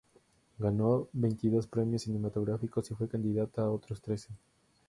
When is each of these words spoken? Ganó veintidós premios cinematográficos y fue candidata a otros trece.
Ganó 0.57 1.09
veintidós 1.13 1.67
premios 1.67 2.01
cinematográficos 2.01 2.89
y 2.89 2.95
fue 2.95 3.07
candidata 3.07 3.61
a 3.61 3.69
otros 3.69 4.01
trece. 4.01 4.29